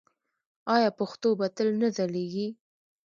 آیا 0.75 0.89
پښتو 0.99 1.29
به 1.39 1.47
تل 1.55 1.69
نه 1.81 1.89
ځلیږي؟ 1.97 2.47